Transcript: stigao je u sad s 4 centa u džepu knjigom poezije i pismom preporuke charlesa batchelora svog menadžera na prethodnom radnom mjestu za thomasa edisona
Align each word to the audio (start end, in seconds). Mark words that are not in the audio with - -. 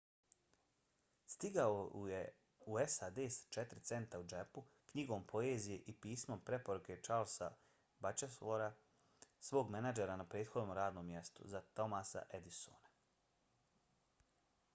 stigao 1.33 1.99
je 2.11 2.21
u 2.69 2.77
sad 2.93 3.17
s 3.17 3.47
4 3.57 3.81
centa 3.89 4.19
u 4.19 4.25
džepu 4.31 4.63
knjigom 4.91 5.27
poezije 5.33 5.77
i 5.93 5.93
pismom 6.07 6.41
preporuke 6.49 6.97
charlesa 7.09 7.49
batchelora 8.07 8.73
svog 9.51 9.69
menadžera 9.77 10.15
na 10.23 10.25
prethodnom 10.35 10.75
radnom 10.81 11.07
mjestu 11.15 11.49
za 11.55 11.61
thomasa 11.81 12.25
edisona 12.41 12.93